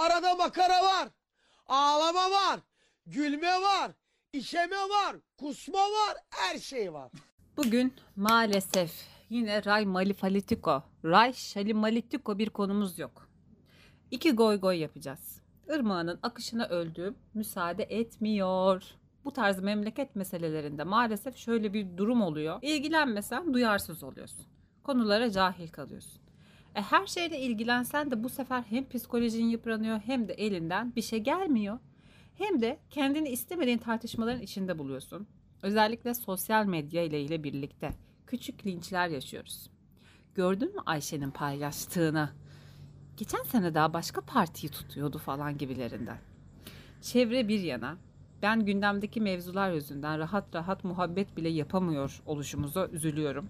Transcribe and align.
Arada 0.00 0.34
makara 0.34 0.82
var. 0.82 1.08
Ağlama 1.66 2.30
var. 2.30 2.60
Gülme 3.06 3.60
var. 3.62 3.92
işeme 4.32 4.76
var. 4.76 5.16
Kusma 5.38 5.78
var. 5.78 6.16
Her 6.30 6.58
şey 6.58 6.92
var. 6.92 7.12
Bugün 7.56 7.94
maalesef 8.16 8.92
yine 9.28 9.64
Ray 9.64 9.84
Malifalitiko, 9.84 10.82
Ray 11.04 11.32
Şalimalitiko 11.32 12.38
bir 12.38 12.50
konumuz 12.50 12.98
yok. 12.98 13.28
İki 14.10 14.32
goy 14.32 14.60
goy 14.60 14.76
yapacağız. 14.76 15.42
Irmağının 15.68 16.18
akışına 16.22 16.66
öldüğüm 16.66 17.18
müsaade 17.34 17.82
etmiyor. 17.82 18.82
Bu 19.24 19.32
tarz 19.32 19.60
memleket 19.60 20.16
meselelerinde 20.16 20.84
maalesef 20.84 21.36
şöyle 21.36 21.72
bir 21.72 21.96
durum 21.96 22.22
oluyor. 22.22 22.58
İlgilenmesen 22.62 23.54
duyarsız 23.54 24.02
oluyorsun. 24.02 24.46
Konulara 24.82 25.30
cahil 25.30 25.68
kalıyorsun. 25.68 26.29
E 26.74 26.82
her 26.82 27.06
şeyle 27.06 27.40
ilgilensen 27.40 28.10
de 28.10 28.24
bu 28.24 28.28
sefer 28.28 28.62
hem 28.62 28.88
psikolojin 28.88 29.46
yıpranıyor 29.46 30.00
hem 30.00 30.28
de 30.28 30.32
elinden 30.32 30.96
bir 30.96 31.02
şey 31.02 31.18
gelmiyor. 31.18 31.78
Hem 32.38 32.60
de 32.60 32.78
kendini 32.90 33.28
istemediğin 33.28 33.78
tartışmaların 33.78 34.42
içinde 34.42 34.78
buluyorsun. 34.78 35.26
Özellikle 35.62 36.14
sosyal 36.14 36.66
medya 36.66 37.02
ile 37.02 37.22
ile 37.22 37.44
birlikte 37.44 37.90
küçük 38.26 38.66
linçler 38.66 39.08
yaşıyoruz. 39.08 39.70
Gördün 40.34 40.74
mü 40.74 40.82
Ayşe'nin 40.86 41.30
paylaştığını? 41.30 42.30
Geçen 43.16 43.42
sene 43.42 43.74
daha 43.74 43.92
başka 43.92 44.20
partiyi 44.20 44.70
tutuyordu 44.70 45.18
falan 45.18 45.58
gibilerinden. 45.58 46.18
Çevre 47.00 47.48
bir 47.48 47.60
yana 47.60 47.96
ben 48.42 48.64
gündemdeki 48.64 49.20
mevzular 49.20 49.72
yüzünden 49.72 50.18
rahat 50.18 50.54
rahat 50.54 50.84
muhabbet 50.84 51.36
bile 51.36 51.48
yapamıyor 51.48 52.22
oluşumuza 52.26 52.88
üzülüyorum. 52.88 53.48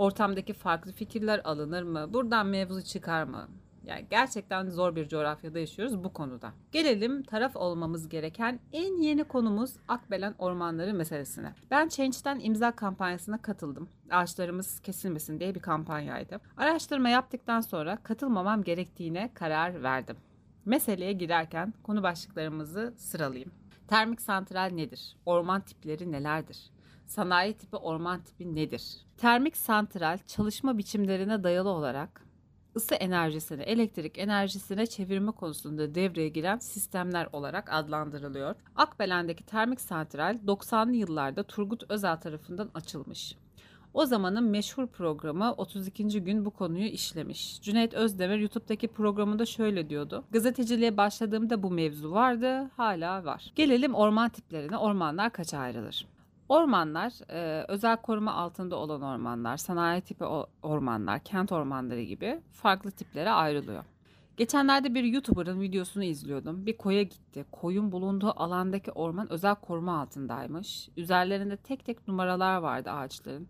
Ortamdaki 0.00 0.52
farklı 0.52 0.92
fikirler 0.92 1.40
alınır 1.44 1.82
mı? 1.82 2.12
Buradan 2.12 2.46
mevzu 2.46 2.82
çıkar 2.82 3.24
mı? 3.24 3.48
Yani 3.84 4.06
gerçekten 4.10 4.68
zor 4.68 4.96
bir 4.96 5.08
coğrafyada 5.08 5.58
yaşıyoruz 5.58 6.04
bu 6.04 6.12
konuda. 6.12 6.52
Gelelim 6.72 7.22
taraf 7.22 7.56
olmamız 7.56 8.08
gereken 8.08 8.60
en 8.72 9.02
yeni 9.02 9.24
konumuz 9.24 9.76
Akbelen 9.88 10.34
ormanları 10.38 10.94
meselesine. 10.94 11.54
Ben 11.70 11.88
Change'den 11.88 12.40
imza 12.40 12.70
kampanyasına 12.70 13.42
katıldım. 13.42 13.88
Ağaçlarımız 14.10 14.80
kesilmesin 14.80 15.40
diye 15.40 15.54
bir 15.54 15.60
kampanyaydı. 15.60 16.40
Araştırma 16.56 17.08
yaptıktan 17.08 17.60
sonra 17.60 17.98
katılmamam 18.02 18.62
gerektiğine 18.62 19.30
karar 19.34 19.82
verdim. 19.82 20.16
Meseleye 20.64 21.12
girerken 21.12 21.74
konu 21.82 22.02
başlıklarımızı 22.02 22.94
sıralayayım. 22.96 23.50
Termik 23.88 24.20
santral 24.20 24.70
nedir? 24.72 25.16
Orman 25.26 25.60
tipleri 25.60 26.12
nelerdir? 26.12 26.70
Sanayi 27.10 27.54
tipi 27.54 27.76
orman 27.76 28.20
tipi 28.20 28.54
nedir? 28.54 28.96
Termik 29.16 29.56
santral 29.56 30.18
çalışma 30.26 30.78
biçimlerine 30.78 31.44
dayalı 31.44 31.68
olarak 31.68 32.24
ısı 32.76 32.94
enerjisini 32.94 33.62
elektrik 33.62 34.18
enerjisine 34.18 34.86
çevirme 34.86 35.32
konusunda 35.32 35.94
devreye 35.94 36.28
giren 36.28 36.58
sistemler 36.58 37.28
olarak 37.32 37.72
adlandırılıyor. 37.72 38.54
Akbelen'deki 38.76 39.46
termik 39.46 39.80
santral 39.80 40.38
90'lı 40.46 40.96
yıllarda 40.96 41.42
Turgut 41.42 41.90
Özal 41.90 42.16
tarafından 42.16 42.70
açılmış. 42.74 43.36
O 43.94 44.06
zamanın 44.06 44.44
meşhur 44.44 44.86
programı 44.86 45.54
32. 45.56 46.24
gün 46.24 46.44
bu 46.44 46.50
konuyu 46.50 46.86
işlemiş. 46.86 47.62
Cüneyt 47.62 47.94
Özdemir 47.94 48.38
YouTube'daki 48.38 48.88
programında 48.88 49.46
şöyle 49.46 49.88
diyordu. 49.88 50.24
Gazeteciliğe 50.30 50.96
başladığımda 50.96 51.62
bu 51.62 51.70
mevzu 51.70 52.10
vardı, 52.10 52.70
hala 52.76 53.24
var. 53.24 53.52
Gelelim 53.56 53.94
orman 53.94 54.28
tiplerine. 54.28 54.76
Ormanlar 54.78 55.32
kaça 55.32 55.58
ayrılır? 55.58 56.06
Ormanlar, 56.50 57.12
e, 57.30 57.64
özel 57.68 57.96
koruma 57.96 58.34
altında 58.34 58.76
olan 58.76 59.02
ormanlar, 59.02 59.56
sanayi 59.56 60.00
tipi 60.00 60.24
ormanlar, 60.62 61.24
kent 61.24 61.52
ormanları 61.52 62.02
gibi 62.02 62.40
farklı 62.52 62.90
tiplere 62.90 63.30
ayrılıyor. 63.30 63.84
Geçenlerde 64.36 64.94
bir 64.94 65.04
YouTuber'ın 65.04 65.60
videosunu 65.60 66.04
izliyordum. 66.04 66.66
Bir 66.66 66.76
koya 66.76 67.02
gitti. 67.02 67.44
Koyun 67.52 67.92
bulunduğu 67.92 68.32
alandaki 68.42 68.92
orman 68.92 69.32
özel 69.32 69.54
koruma 69.54 70.00
altındaymış. 70.00 70.88
Üzerlerinde 70.96 71.56
tek 71.56 71.84
tek 71.84 72.08
numaralar 72.08 72.56
vardı 72.56 72.90
ağaçların 72.90 73.48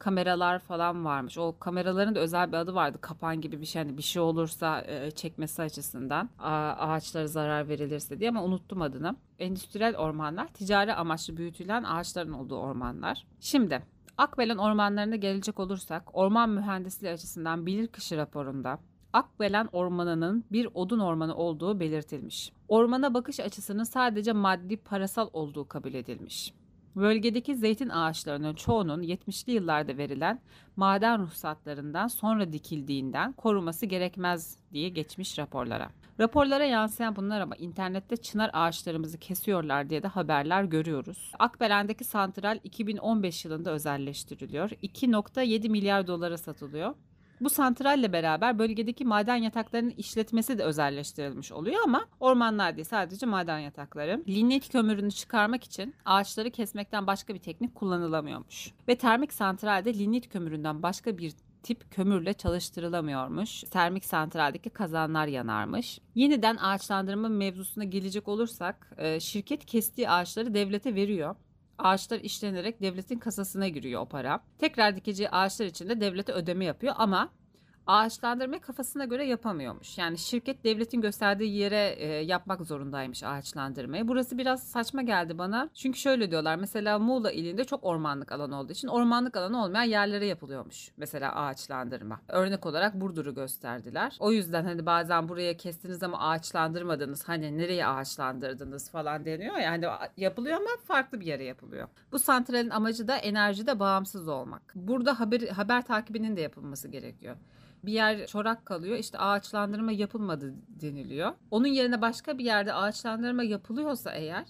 kameralar 0.00 0.58
falan 0.58 1.04
varmış. 1.04 1.38
O 1.38 1.54
kameraların 1.60 2.14
da 2.14 2.20
özel 2.20 2.52
bir 2.52 2.56
adı 2.56 2.74
vardı. 2.74 2.98
Kapan 3.00 3.40
gibi 3.40 3.60
bir 3.60 3.66
şey 3.66 3.82
hani 3.82 3.96
bir 3.98 4.02
şey 4.02 4.22
olursa 4.22 4.80
e, 4.80 5.10
çekmesi 5.10 5.62
açısından 5.62 6.30
ağaçlara 6.38 7.26
zarar 7.26 7.68
verilirse 7.68 8.20
diye 8.20 8.30
ama 8.30 8.44
unuttum 8.44 8.82
adını. 8.82 9.16
Endüstriyel 9.38 9.96
ormanlar 9.96 10.48
ticari 10.48 10.94
amaçlı 10.94 11.36
büyütülen 11.36 11.82
ağaçların 11.82 12.32
olduğu 12.32 12.58
ormanlar. 12.58 13.26
Şimdi 13.40 13.82
Akbelen 14.18 14.58
ormanlarına 14.58 15.16
gelecek 15.16 15.60
olursak 15.60 16.02
orman 16.12 16.50
mühendisliği 16.50 17.12
açısından 17.12 17.66
bilirkişi 17.66 18.16
raporunda 18.16 18.78
Akbelen 19.12 19.68
Ormanı'nın 19.72 20.44
bir 20.52 20.68
odun 20.74 20.98
ormanı 20.98 21.34
olduğu 21.34 21.80
belirtilmiş. 21.80 22.52
Ormana 22.68 23.14
bakış 23.14 23.40
açısının 23.40 23.84
sadece 23.84 24.32
maddi 24.32 24.76
parasal 24.76 25.28
olduğu 25.32 25.68
kabul 25.68 25.94
edilmiş. 25.94 26.54
Bölgedeki 26.96 27.56
zeytin 27.56 27.88
ağaçlarının 27.88 28.54
çoğunun 28.54 29.02
70'li 29.02 29.52
yıllarda 29.52 29.96
verilen 29.96 30.40
maden 30.76 31.18
ruhsatlarından 31.22 32.08
sonra 32.08 32.52
dikildiğinden 32.52 33.32
koruması 33.32 33.86
gerekmez 33.86 34.56
diye 34.72 34.88
geçmiş 34.88 35.38
raporlara. 35.38 35.90
Raporlara 36.20 36.64
yansıyan 36.64 37.16
bunlar 37.16 37.40
ama 37.40 37.56
internette 37.56 38.16
çınar 38.16 38.50
ağaçlarımızı 38.52 39.18
kesiyorlar 39.18 39.90
diye 39.90 40.02
de 40.02 40.08
haberler 40.08 40.64
görüyoruz. 40.64 41.32
Akbelen'deki 41.38 42.04
santral 42.04 42.58
2015 42.64 43.44
yılında 43.44 43.70
özelleştiriliyor. 43.70 44.70
2.7 44.70 45.68
milyar 45.68 46.06
dolara 46.06 46.38
satılıyor. 46.38 46.94
Bu 47.40 47.50
santralle 47.50 48.12
beraber 48.12 48.58
bölgedeki 48.58 49.04
maden 49.04 49.36
yataklarının 49.36 49.94
işletmesi 49.96 50.58
de 50.58 50.64
özelleştirilmiş 50.64 51.52
oluyor 51.52 51.80
ama 51.84 52.06
ormanlar 52.20 52.76
değil 52.76 52.84
sadece 52.84 53.26
maden 53.26 53.58
yatakları. 53.58 54.24
Lignit 54.28 54.72
kömürünü 54.72 55.10
çıkarmak 55.10 55.64
için 55.64 55.94
ağaçları 56.04 56.50
kesmekten 56.50 57.06
başka 57.06 57.34
bir 57.34 57.38
teknik 57.38 57.74
kullanılamıyormuş. 57.74 58.70
Ve 58.88 58.96
termik 58.96 59.32
santralde 59.32 59.94
lignit 59.94 60.28
kömüründen 60.28 60.82
başka 60.82 61.18
bir 61.18 61.32
tip 61.62 61.90
kömürle 61.90 62.32
çalıştırılamıyormuş. 62.32 63.60
Termik 63.62 64.04
santraldeki 64.04 64.70
kazanlar 64.70 65.26
yanarmış. 65.26 66.00
Yeniden 66.14 66.56
ağaçlandırma 66.56 67.28
mevzusuna 67.28 67.84
gelecek 67.84 68.28
olursak 68.28 68.92
e, 68.98 69.20
şirket 69.20 69.66
kestiği 69.66 70.10
ağaçları 70.10 70.54
devlete 70.54 70.94
veriyor 70.94 71.36
ağaçlar 71.80 72.20
işlenerek 72.20 72.82
devletin 72.82 73.18
kasasına 73.18 73.68
giriyor 73.68 74.02
o 74.02 74.06
para. 74.06 74.40
Tekrar 74.58 74.96
dikeceği 74.96 75.30
ağaçlar 75.30 75.66
için 75.66 75.88
de 75.88 76.00
devlete 76.00 76.32
ödeme 76.32 76.64
yapıyor 76.64 76.94
ama 76.98 77.30
ağaçlandırma 77.90 78.60
kafasına 78.60 79.04
göre 79.04 79.26
yapamıyormuş. 79.26 79.98
Yani 79.98 80.18
şirket 80.18 80.64
devletin 80.64 81.00
gösterdiği 81.00 81.56
yere 81.56 81.94
e, 81.98 82.06
yapmak 82.06 82.60
zorundaymış 82.66 83.22
ağaçlandırmayı. 83.22 84.08
Burası 84.08 84.38
biraz 84.38 84.62
saçma 84.62 85.02
geldi 85.02 85.38
bana. 85.38 85.70
Çünkü 85.74 85.98
şöyle 85.98 86.30
diyorlar 86.30 86.56
mesela 86.56 86.98
Muğla 86.98 87.32
ilinde 87.32 87.64
çok 87.64 87.84
ormanlık 87.84 88.32
alan 88.32 88.52
olduğu 88.52 88.72
için 88.72 88.88
ormanlık 88.88 89.36
alanı 89.36 89.64
olmayan 89.64 89.84
yerlere 89.84 90.26
yapılıyormuş. 90.26 90.90
Mesela 90.96 91.34
ağaçlandırma. 91.36 92.20
Örnek 92.28 92.66
olarak 92.66 93.00
Burdur'u 93.00 93.34
gösterdiler. 93.34 94.16
O 94.20 94.32
yüzden 94.32 94.64
hani 94.64 94.86
bazen 94.86 95.28
buraya 95.28 95.56
kestiniz 95.56 96.02
ama 96.02 96.18
ağaçlandırmadınız. 96.30 97.28
Hani 97.28 97.58
nereye 97.58 97.86
ağaçlandırdınız 97.86 98.90
falan 98.90 99.24
deniyor. 99.24 99.56
Yani 99.56 99.86
yapılıyor 100.16 100.56
ama 100.56 100.70
farklı 100.84 101.20
bir 101.20 101.26
yere 101.26 101.44
yapılıyor. 101.44 101.88
Bu 102.12 102.18
santralin 102.18 102.70
amacı 102.70 103.08
da 103.08 103.16
enerjide 103.16 103.80
bağımsız 103.80 104.28
olmak. 104.28 104.62
Burada 104.74 105.20
haber, 105.20 105.40
haber 105.48 105.86
takibinin 105.86 106.36
de 106.36 106.40
yapılması 106.40 106.88
gerekiyor 106.88 107.36
bir 107.84 107.92
yer 107.92 108.26
çorak 108.26 108.66
kalıyor. 108.66 108.96
İşte 108.96 109.18
ağaçlandırma 109.18 109.92
yapılmadı 109.92 110.54
deniliyor. 110.68 111.32
Onun 111.50 111.66
yerine 111.66 112.00
başka 112.00 112.38
bir 112.38 112.44
yerde 112.44 112.74
ağaçlandırma 112.74 113.42
yapılıyorsa 113.42 114.12
eğer 114.12 114.44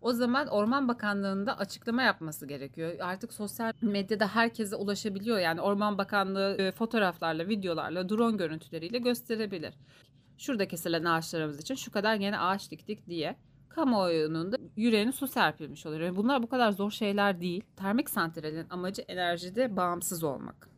o 0.00 0.12
zaman 0.12 0.46
Orman 0.46 0.88
Bakanlığı'nda 0.88 1.58
açıklama 1.58 2.02
yapması 2.02 2.46
gerekiyor. 2.46 2.92
Artık 3.00 3.32
sosyal 3.32 3.72
medyada 3.82 4.26
herkese 4.28 4.76
ulaşabiliyor. 4.76 5.38
Yani 5.38 5.60
Orman 5.60 5.98
Bakanlığı 5.98 6.56
e, 6.58 6.72
fotoğraflarla, 6.72 7.48
videolarla, 7.48 8.08
drone 8.08 8.36
görüntüleriyle 8.36 8.98
gösterebilir. 8.98 9.74
Şurada 10.38 10.68
kesilen 10.68 11.04
ağaçlarımız 11.04 11.60
için 11.60 11.74
şu 11.74 11.90
kadar 11.90 12.16
yeni 12.16 12.38
ağaç 12.38 12.70
diktik 12.70 13.06
diye 13.06 13.36
kamuoyunun 13.68 14.52
da 14.52 14.56
yüreğine 14.76 15.12
su 15.12 15.26
serpilmiş 15.26 15.86
oluyor. 15.86 16.00
Yani 16.00 16.16
bunlar 16.16 16.42
bu 16.42 16.48
kadar 16.48 16.72
zor 16.72 16.90
şeyler 16.90 17.40
değil. 17.40 17.64
Termik 17.76 18.10
santralin 18.10 18.66
amacı 18.70 19.02
enerjide 19.02 19.76
bağımsız 19.76 20.24
olmak. 20.24 20.73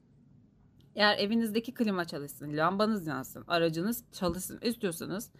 Eğer 0.97 1.19
evinizdeki 1.19 1.75
klima 1.75 2.05
çalışsın, 2.05 2.57
lambanız 2.57 3.07
yansın, 3.07 3.45
aracınız 3.49 4.05
çalışsın 4.13 4.59
istiyorsanız 4.63 5.31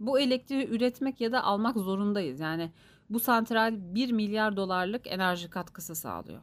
bu 0.00 0.20
elektriği 0.20 0.68
üretmek 0.68 1.20
ya 1.20 1.32
da 1.32 1.44
almak 1.44 1.76
zorundayız. 1.76 2.40
Yani 2.40 2.72
bu 3.10 3.20
santral 3.20 3.74
1 3.94 4.12
milyar 4.12 4.56
dolarlık 4.56 5.06
enerji 5.06 5.50
katkısı 5.50 5.94
sağlıyor. 5.94 6.40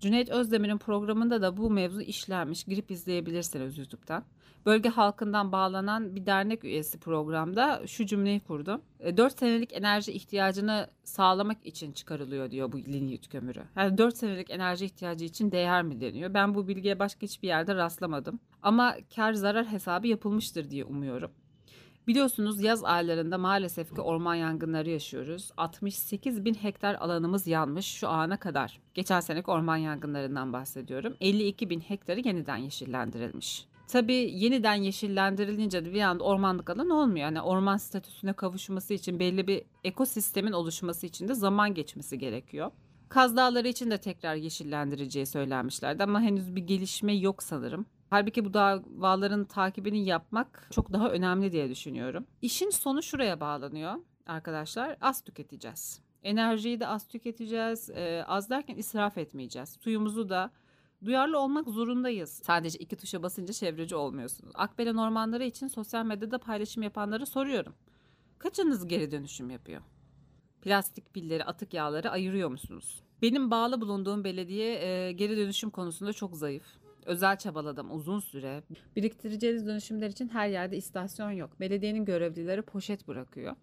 Cüneyt 0.00 0.30
Özdemir'in 0.30 0.78
programında 0.78 1.42
da 1.42 1.56
bu 1.56 1.70
mevzu 1.70 2.00
işlenmiş. 2.00 2.64
Girip 2.64 2.90
izleyebilirsiniz 2.90 3.78
YouTube'dan. 3.78 4.24
Bölge 4.66 4.88
halkından 4.88 5.52
bağlanan 5.52 6.16
bir 6.16 6.26
dernek 6.26 6.64
üyesi 6.64 6.98
programda 6.98 7.86
şu 7.86 8.06
cümleyi 8.06 8.40
kurdu. 8.40 8.82
4 9.16 9.32
e, 9.32 9.36
senelik 9.36 9.72
enerji 9.72 10.12
ihtiyacını 10.12 10.88
sağlamak 11.04 11.66
için 11.66 11.92
çıkarılıyor 11.92 12.50
diyor 12.50 12.72
bu 12.72 12.78
linyit 12.78 13.28
kömürü. 13.28 13.62
Yani 13.76 13.98
4 13.98 14.16
senelik 14.16 14.50
enerji 14.50 14.84
ihtiyacı 14.84 15.24
için 15.24 15.52
değer 15.52 15.82
mi 15.82 16.00
deniyor? 16.00 16.34
Ben 16.34 16.54
bu 16.54 16.68
bilgiye 16.68 16.98
başka 16.98 17.20
hiçbir 17.22 17.48
yerde 17.48 17.74
rastlamadım. 17.74 18.40
Ama 18.62 18.96
kar 19.16 19.32
zarar 19.32 19.66
hesabı 19.66 20.06
yapılmıştır 20.06 20.70
diye 20.70 20.84
umuyorum. 20.84 21.30
Biliyorsunuz 22.06 22.62
yaz 22.62 22.84
aylarında 22.84 23.38
maalesef 23.38 23.94
ki 23.94 24.00
orman 24.00 24.34
yangınları 24.34 24.90
yaşıyoruz. 24.90 25.50
68 25.56 26.44
bin 26.44 26.54
hektar 26.54 26.94
alanımız 26.94 27.46
yanmış 27.46 27.86
şu 27.86 28.08
ana 28.08 28.36
kadar. 28.36 28.80
Geçen 28.94 29.20
seneki 29.20 29.50
orman 29.50 29.76
yangınlarından 29.76 30.52
bahsediyorum. 30.52 31.16
52 31.20 31.70
bin 31.70 31.80
hektarı 31.80 32.20
yeniden 32.20 32.56
yeşillendirilmiş. 32.56 33.66
Tabii 33.88 34.30
yeniden 34.32 34.74
yeşillendirilince 34.74 35.84
de 35.84 35.94
bir 35.94 36.02
anda 36.02 36.24
ormanlık 36.24 36.70
alan 36.70 36.90
olmuyor. 36.90 37.16
Yani 37.16 37.40
orman 37.40 37.76
statüsüne 37.76 38.32
kavuşması 38.32 38.94
için 38.94 39.18
belli 39.18 39.46
bir 39.46 39.62
ekosistemin 39.84 40.52
oluşması 40.52 41.06
için 41.06 41.28
de 41.28 41.34
zaman 41.34 41.74
geçmesi 41.74 42.18
gerekiyor. 42.18 42.70
Kaz 43.08 43.36
Dağları 43.36 43.68
için 43.68 43.90
de 43.90 43.98
tekrar 43.98 44.34
yeşillendireceği 44.34 45.26
söylenmişlerdi 45.26 46.02
ama 46.02 46.20
henüz 46.20 46.56
bir 46.56 46.62
gelişme 46.62 47.14
yok 47.14 47.42
sanırım. 47.42 47.86
Halbuki 48.10 48.44
bu 48.44 48.54
davaların 48.54 49.44
takibini 49.44 50.04
yapmak 50.04 50.68
çok 50.72 50.92
daha 50.92 51.10
önemli 51.10 51.52
diye 51.52 51.70
düşünüyorum. 51.70 52.26
İşin 52.42 52.70
sonu 52.70 53.02
şuraya 53.02 53.40
bağlanıyor 53.40 53.94
arkadaşlar. 54.26 54.96
Az 55.00 55.24
tüketeceğiz. 55.24 56.00
Enerjiyi 56.22 56.80
de 56.80 56.86
az 56.86 57.08
tüketeceğiz. 57.08 57.90
Ee, 57.90 58.24
az 58.26 58.50
derken 58.50 58.76
israf 58.76 59.18
etmeyeceğiz. 59.18 59.76
Suyumuzu 59.80 60.28
da 60.28 60.50
duyarlı 61.04 61.40
olmak 61.40 61.68
zorundayız. 61.68 62.40
Sadece 62.44 62.78
iki 62.78 62.96
tuşa 62.96 63.22
basınca 63.22 63.52
çevreci 63.52 63.96
olmuyorsunuz. 63.96 64.52
Akbelen 64.54 64.96
ormanları 64.96 65.44
için 65.44 65.68
sosyal 65.68 66.04
medyada 66.04 66.38
paylaşım 66.38 66.82
yapanlara 66.82 67.26
soruyorum. 67.26 67.74
Kaçınız 68.38 68.86
geri 68.86 69.10
dönüşüm 69.10 69.50
yapıyor? 69.50 69.82
Plastik 70.62 71.14
pilleri, 71.14 71.44
atık 71.44 71.74
yağları 71.74 72.10
ayırıyor 72.10 72.48
musunuz? 72.48 73.02
Benim 73.22 73.50
bağlı 73.50 73.80
bulunduğum 73.80 74.24
belediye 74.24 74.78
e, 74.78 75.12
geri 75.12 75.36
dönüşüm 75.36 75.70
konusunda 75.70 76.12
çok 76.12 76.36
zayıf. 76.36 76.64
Özel 77.06 77.38
çabaladım 77.38 77.92
uzun 77.92 78.20
süre. 78.20 78.62
Biriktireceğiniz 78.96 79.66
dönüşümler 79.66 80.08
için 80.08 80.28
her 80.28 80.48
yerde 80.48 80.76
istasyon 80.76 81.30
yok. 81.30 81.60
Belediyenin 81.60 82.04
görevlileri 82.04 82.62
poşet 82.62 83.08
bırakıyor. 83.08 83.56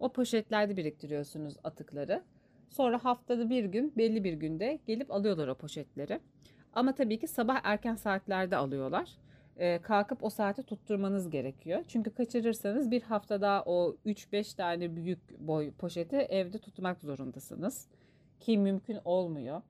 O 0.00 0.12
poşetlerde 0.12 0.76
biriktiriyorsunuz 0.76 1.54
atıkları. 1.64 2.24
Sonra 2.68 3.04
haftada 3.04 3.50
bir 3.50 3.64
gün 3.64 3.92
belli 3.96 4.24
bir 4.24 4.32
günde 4.32 4.78
gelip 4.86 5.10
alıyorlar 5.10 5.48
o 5.48 5.54
poşetleri. 5.54 6.20
Ama 6.78 6.94
tabii 6.94 7.18
ki 7.18 7.28
sabah 7.28 7.60
erken 7.64 7.94
saatlerde 7.94 8.56
alıyorlar. 8.56 9.10
Ee, 9.56 9.78
kalkıp 9.82 10.24
o 10.24 10.30
saati 10.30 10.62
tutturmanız 10.62 11.30
gerekiyor. 11.30 11.84
Çünkü 11.88 12.10
kaçırırsanız 12.10 12.90
bir 12.90 13.02
hafta 13.02 13.40
daha 13.40 13.62
o 13.66 13.96
3-5 14.06 14.56
tane 14.56 14.96
büyük 14.96 15.40
boy 15.40 15.70
poşeti 15.72 16.16
evde 16.16 16.58
tutmak 16.58 17.00
zorundasınız. 17.00 17.86
Ki 18.40 18.58
mümkün 18.58 18.98
olmuyor 19.04 19.62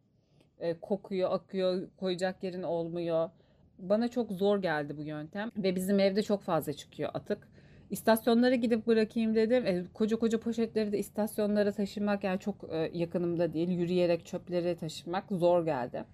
e, 0.61 0.75
kokuyor, 0.75 1.33
akıyor, 1.33 1.89
koyacak 1.97 2.45
yerin 2.45 2.63
olmuyor. 2.63 3.31
Bana 3.79 4.09
çok 4.09 4.33
zor 4.33 4.63
geldi 4.63 4.97
bu 4.97 5.03
yöntem 5.03 5.51
ve 5.57 5.77
bizim 5.77 6.01
evde 6.01 6.23
çok 6.23 6.43
fazla 6.43 6.73
çıkıyor 6.73 7.11
atık. 7.15 7.49
İstasyonlara 7.91 8.55
gidip 8.55 8.87
bırakayım 8.87 9.35
dedim. 9.35 9.67
E, 9.67 9.85
koca 9.95 10.19
koca 10.19 10.41
poşetleri 10.41 10.93
de 10.93 10.99
istasyonlara 10.99 11.73
taşımak 11.73 12.25
yani 12.25 12.41
çok 12.41 12.57
e, 12.73 12.91
yakınımda 12.95 13.53
değil. 13.53 13.69
Yürüyerek 13.69 14.27
çöpleri 14.27 14.77
taşımak 14.77 15.25
zor 15.31 15.65
geldi. 15.65 16.05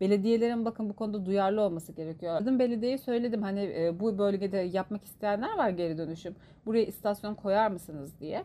Belediyelerin 0.00 0.64
bakın 0.64 0.88
bu 0.88 0.96
konuda 0.96 1.26
duyarlı 1.26 1.60
olması 1.60 1.92
gerekiyor. 1.92 2.40
Dedim 2.40 2.58
belediyeye 2.58 2.98
söyledim 2.98 3.42
hani 3.42 3.60
e, 3.60 4.00
bu 4.00 4.18
bölgede 4.18 4.56
yapmak 4.56 5.04
isteyenler 5.04 5.58
var 5.58 5.70
geri 5.70 5.98
dönüşüm. 5.98 6.34
Buraya 6.66 6.84
istasyon 6.84 7.34
koyar 7.34 7.70
mısınız 7.70 8.12
diye. 8.20 8.44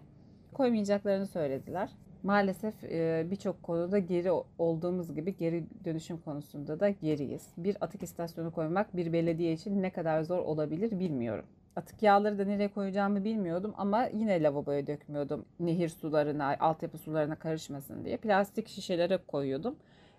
Koymayacaklarını 0.53 1.27
söylediler. 1.27 1.89
Maalesef 2.23 2.83
e, 2.83 3.27
birçok 3.31 3.63
konuda 3.63 3.99
geri 3.99 4.31
olduğumuz 4.57 5.15
gibi 5.15 5.37
geri 5.37 5.63
dönüşüm 5.85 6.17
konusunda 6.17 6.79
da 6.79 6.89
geriyiz. 6.89 7.47
Bir 7.57 7.77
atık 7.81 8.03
istasyonu 8.03 8.51
koymak 8.51 8.97
bir 8.97 9.13
belediye 9.13 9.53
için 9.53 9.81
ne 9.81 9.89
kadar 9.89 10.23
zor 10.23 10.39
olabilir 10.39 10.99
bilmiyorum. 10.99 11.45
Atık 11.75 12.03
yağları 12.03 12.39
da 12.39 12.45
nereye 12.45 12.67
koyacağımı 12.67 13.23
bilmiyordum 13.23 13.73
ama 13.77 14.05
yine 14.05 14.43
lavaboya 14.43 14.87
dökmüyordum. 14.87 15.45
Nehir 15.59 15.89
sularına, 15.89 16.55
altyapı 16.59 16.97
sularına 16.97 17.35
karışmasın 17.35 18.05
diye. 18.05 18.17
Plastik 18.17 18.67
şişelere 18.67 19.17
koyuyordum. 19.17 19.75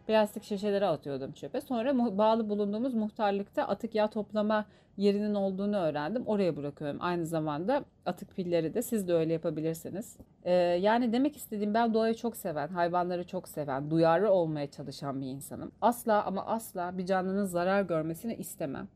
Plastik 0.06 0.44
şişelere 0.44 0.86
atıyordum 0.86 1.32
çöpe. 1.32 1.60
Sonra 1.60 2.18
bağlı 2.18 2.48
bulunduğumuz 2.48 2.94
muhtarlıkta 2.94 3.68
atık 3.68 3.94
yağ 3.94 4.10
toplama 4.10 4.66
yerinin 4.96 5.34
olduğunu 5.34 5.76
öğrendim. 5.76 6.26
Oraya 6.26 6.56
bırakıyorum. 6.56 6.96
Aynı 7.00 7.26
zamanda 7.26 7.84
atık 8.06 8.36
pilleri 8.36 8.74
de 8.74 8.82
siz 8.82 9.08
de 9.08 9.14
öyle 9.14 9.32
yapabilirsiniz. 9.32 10.16
Ee, 10.44 10.52
yani 10.52 11.12
demek 11.12 11.36
istediğim 11.36 11.74
ben 11.74 11.94
doğayı 11.94 12.14
çok 12.14 12.36
seven, 12.36 12.68
hayvanları 12.68 13.26
çok 13.26 13.48
seven, 13.48 13.90
duyarlı 13.90 14.30
olmaya 14.30 14.70
çalışan 14.70 15.20
bir 15.20 15.26
insanım. 15.26 15.72
Asla 15.80 16.24
ama 16.24 16.46
asla 16.46 16.98
bir 16.98 17.06
canlının 17.06 17.44
zarar 17.44 17.82
görmesini 17.82 18.34
istemem. 18.34 18.88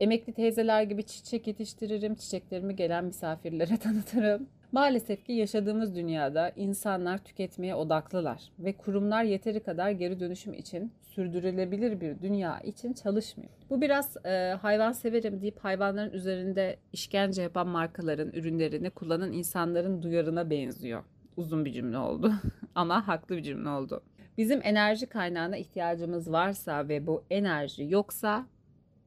Emekli 0.00 0.32
teyzeler 0.32 0.82
gibi 0.82 1.02
çiçek 1.02 1.46
yetiştiririm, 1.46 2.14
çiçeklerimi 2.14 2.76
gelen 2.76 3.04
misafirlere 3.04 3.76
tanıtırım. 3.82 4.48
Maalesef 4.72 5.24
ki 5.24 5.32
yaşadığımız 5.32 5.96
dünyada 5.96 6.52
insanlar 6.56 7.18
tüketmeye 7.18 7.74
odaklılar 7.74 8.52
ve 8.58 8.72
kurumlar 8.72 9.24
yeteri 9.24 9.62
kadar 9.62 9.90
geri 9.90 10.20
dönüşüm 10.20 10.54
için 10.54 10.92
sürdürülebilir 11.02 12.00
bir 12.00 12.22
dünya 12.22 12.60
için 12.60 12.92
çalışmıyor. 12.92 13.50
Bu 13.70 13.80
biraz 13.80 14.16
e, 14.26 14.58
hayvan 14.62 14.92
severim 14.92 15.40
deyip 15.40 15.58
hayvanların 15.58 16.12
üzerinde 16.12 16.76
işkence 16.92 17.42
yapan 17.42 17.68
markaların 17.68 18.32
ürünlerini 18.32 18.90
kullanan 18.90 19.32
insanların 19.32 20.02
duyarına 20.02 20.50
benziyor. 20.50 21.04
Uzun 21.36 21.64
bir 21.64 21.72
cümle 21.72 21.98
oldu 21.98 22.32
ama 22.74 23.08
haklı 23.08 23.36
bir 23.36 23.42
cümle 23.42 23.68
oldu. 23.68 24.02
Bizim 24.38 24.60
enerji 24.64 25.06
kaynağına 25.06 25.56
ihtiyacımız 25.56 26.32
varsa 26.32 26.88
ve 26.88 27.06
bu 27.06 27.24
enerji 27.30 27.86
yoksa 27.88 28.46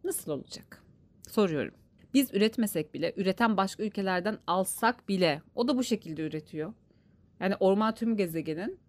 nasıl 0.03 0.31
olacak? 0.31 0.83
Soruyorum. 1.29 1.80
Biz 2.13 2.33
üretmesek 2.33 2.93
bile, 2.93 3.13
üreten 3.17 3.57
başka 3.57 3.83
ülkelerden 3.83 4.37
alsak 4.47 5.09
bile 5.09 5.41
o 5.55 5.67
da 5.67 5.77
bu 5.77 5.83
şekilde 5.83 6.21
üretiyor. 6.21 6.73
Yani 7.39 7.55
orman 7.59 7.95
tüm 7.95 8.17
gezegenin. 8.17 8.79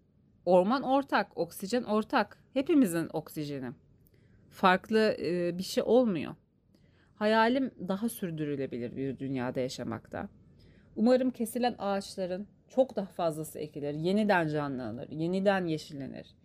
Orman 0.45 0.83
ortak, 0.83 1.37
oksijen 1.37 1.83
ortak. 1.83 2.43
Hepimizin 2.53 3.09
oksijeni. 3.13 3.71
Farklı 4.49 5.15
e, 5.19 5.57
bir 5.57 5.63
şey 5.63 5.83
olmuyor. 5.83 6.35
Hayalim 7.15 7.71
daha 7.87 8.09
sürdürülebilir 8.09 8.95
bir 8.95 9.19
dünyada 9.19 9.59
yaşamakta. 9.59 10.29
Umarım 10.95 11.31
kesilen 11.31 11.75
ağaçların 11.77 12.47
çok 12.67 12.95
daha 12.95 13.05
fazlası 13.05 13.59
ekilir, 13.59 13.93
yeniden 13.93 14.47
canlanır, 14.47 15.09
yeniden 15.09 15.65
yeşillenir. 15.65 16.35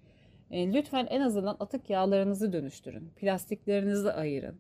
E, 0.50 0.72
lütfen 0.72 1.06
en 1.06 1.20
azından 1.20 1.56
atık 1.60 1.90
yağlarınızı 1.90 2.52
dönüştürün, 2.52 3.10
plastiklerinizi 3.16 4.12
ayırın. 4.12 4.58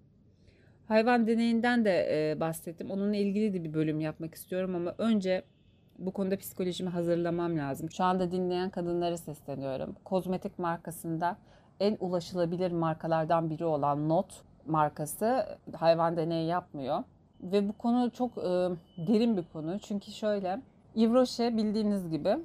Hayvan 0.88 1.26
deneyinden 1.26 1.84
de 1.84 2.08
e, 2.10 2.40
bahsettim. 2.40 2.90
Onunla 2.90 3.16
ilgili 3.16 3.54
de 3.54 3.64
bir 3.64 3.74
bölüm 3.74 4.00
yapmak 4.00 4.34
istiyorum 4.34 4.74
ama 4.74 4.94
önce 4.98 5.42
bu 5.98 6.12
konuda 6.12 6.36
psikolojimi 6.36 6.90
hazırlamam 6.90 7.58
lazım. 7.58 7.90
Şu 7.90 8.04
anda 8.04 8.30
dinleyen 8.32 8.70
kadınlara 8.70 9.16
sesleniyorum. 9.16 9.96
Kozmetik 10.04 10.58
markasında 10.58 11.36
en 11.80 11.96
ulaşılabilir 12.00 12.72
markalardan 12.72 13.50
biri 13.50 13.64
olan 13.64 14.08
Not 14.08 14.42
markası 14.66 15.58
hayvan 15.76 16.16
deneyi 16.16 16.46
yapmıyor. 16.48 17.02
Ve 17.42 17.68
bu 17.68 17.72
konu 17.72 18.10
çok 18.10 18.38
e, 18.38 18.42
derin 19.06 19.36
bir 19.36 19.44
konu. 19.52 19.78
Çünkü 19.78 20.10
şöyle, 20.10 20.60
Rocher 20.96 21.56
bildiğiniz 21.56 22.10
gibi 22.10 22.36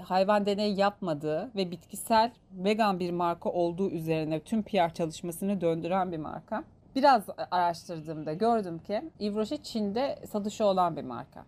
hayvan 0.00 0.46
deneyi 0.46 0.78
yapmadığı 0.78 1.50
ve 1.56 1.70
bitkisel 1.70 2.32
vegan 2.52 3.00
bir 3.00 3.10
marka 3.10 3.50
olduğu 3.50 3.90
üzerine 3.90 4.40
tüm 4.40 4.62
PR 4.62 4.94
çalışmasını 4.94 5.60
döndüren 5.60 6.12
bir 6.12 6.18
marka. 6.18 6.64
Biraz 6.98 7.26
araştırdığımda 7.50 8.32
gördüm 8.32 8.78
ki 8.78 9.10
Yves 9.18 9.62
Çin'de 9.62 10.18
satışı 10.26 10.64
olan 10.64 10.96
bir 10.96 11.04
marka. 11.04 11.44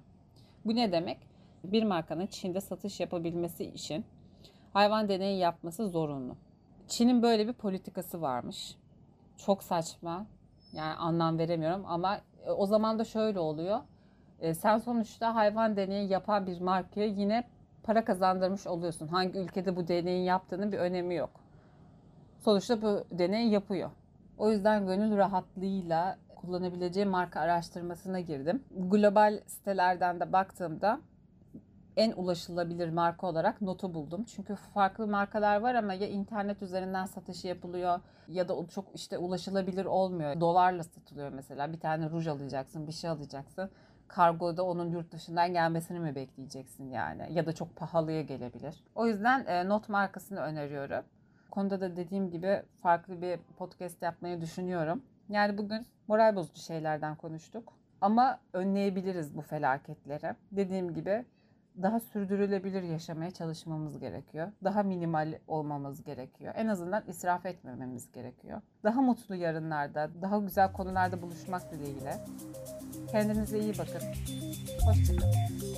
Bu 0.65 0.77
ne 0.77 0.93
demek? 0.93 1.19
Bir 1.65 1.83
markanın 1.83 2.27
Çin'de 2.27 2.61
satış 2.61 3.01
yapabilmesi 3.01 3.65
için 3.65 4.05
hayvan 4.73 5.09
deneyi 5.09 5.39
yapması 5.39 5.89
zorunlu. 5.89 6.37
Çin'in 6.89 7.23
böyle 7.23 7.49
bir 7.49 7.53
politikası 7.53 8.23
varmış. 8.23 8.77
Çok 9.37 9.63
saçma. 9.63 10.27
Yani 10.73 10.95
anlam 10.95 11.39
veremiyorum 11.39 11.85
ama 11.87 12.21
e, 12.47 12.51
o 12.51 12.67
zaman 12.67 12.99
da 12.99 13.05
şöyle 13.05 13.39
oluyor. 13.39 13.81
E, 14.41 14.55
sen 14.55 14.79
sonuçta 14.79 15.35
hayvan 15.35 15.77
deneyi 15.77 16.09
yapan 16.09 16.47
bir 16.47 16.61
markaya 16.61 17.07
yine 17.07 17.45
para 17.83 18.05
kazandırmış 18.05 18.67
oluyorsun. 18.67 19.09
Hangi 19.09 19.39
ülkede 19.39 19.77
bu 19.77 19.89
deneyin 19.89 20.25
yaptığının 20.25 20.73
bir 20.73 20.79
önemi 20.79 21.15
yok. 21.15 21.31
Sonuçta 22.39 22.83
bu 22.83 23.05
deneyi 23.11 23.51
yapıyor. 23.51 23.91
O 24.41 24.51
yüzden 24.51 24.87
gönül 24.87 25.17
rahatlığıyla 25.17 26.19
kullanabileceğim 26.37 27.11
marka 27.11 27.41
araştırmasına 27.41 28.21
girdim. 28.21 28.65
Global 28.71 29.41
sitelerden 29.47 30.21
de 30.21 30.33
baktığımda 30.33 31.01
en 31.97 32.13
ulaşılabilir 32.13 32.91
marka 32.91 33.27
olarak 33.27 33.61
Not'u 33.61 33.95
buldum. 33.95 34.25
Çünkü 34.25 34.55
farklı 34.55 35.07
markalar 35.07 35.61
var 35.61 35.75
ama 35.75 35.95
ya 35.95 36.09
internet 36.09 36.63
üzerinden 36.63 37.07
satışı 37.07 37.49
yapılıyor 37.49 38.01
ya 38.29 38.49
da 38.49 38.55
çok 38.69 38.85
işte 38.95 39.19
ulaşılabilir 39.19 39.85
olmuyor. 39.85 40.41
Dolarla 40.41 40.83
satılıyor 40.83 41.33
mesela. 41.33 41.73
Bir 41.73 41.81
tane 41.81 42.11
ruj 42.11 42.27
alacaksın, 42.27 42.87
bir 42.87 42.93
şey 42.93 43.11
alacaksın. 43.11 43.71
Kargoda 44.09 44.63
onun 44.63 44.91
yurt 44.91 45.13
dışından 45.13 45.53
gelmesini 45.53 46.01
mi 46.01 46.15
bekleyeceksin 46.15 46.91
yani? 46.91 47.29
Ya 47.31 47.47
da 47.47 47.53
çok 47.53 47.77
pahalıya 47.77 48.23
gelebilir. 48.23 48.85
O 48.95 49.07
yüzden 49.07 49.47
e, 49.47 49.69
Not 49.69 49.89
markasını 49.89 50.41
öneriyorum. 50.41 51.05
Konuda 51.51 51.81
da 51.81 51.97
dediğim 51.97 52.31
gibi 52.31 52.63
farklı 52.83 53.23
bir 53.23 53.39
podcast 53.59 54.03
yapmayı 54.03 54.41
düşünüyorum. 54.41 55.03
Yani 55.29 55.59
bugün 55.59 55.87
moral 56.09 56.37
bozucu 56.37 56.63
şeylerden 56.63 57.17
konuştuk. 57.17 57.73
Ama 58.01 58.41
önleyebiliriz 58.53 59.37
bu 59.37 59.43
felaketleri. 59.43 60.35
Dediğim 60.53 60.95
gibi 60.95 61.25
daha 61.83 62.01
sürdürülebilir 62.01 62.83
yaşamaya 62.83 63.31
çalışmamız 63.31 63.99
gerekiyor. 63.99 64.53
Daha 64.65 64.83
minimal 64.83 65.39
olmamız 65.49 66.05
gerekiyor. 66.05 66.55
En 66.57 66.67
azından 66.67 67.03
israf 67.09 67.47
etmememiz 67.47 68.13
gerekiyor. 68.13 68.61
Daha 68.85 69.03
mutlu 69.03 69.35
yarınlarda, 69.35 70.11
daha 70.23 70.39
güzel 70.39 70.73
konularda 70.73 71.23
buluşmak 71.23 71.73
dileğiyle. 71.73 72.17
Kendinize 73.11 73.59
iyi 73.59 73.79
bakın. 73.79 74.01
Hoşçakalın. 74.87 75.70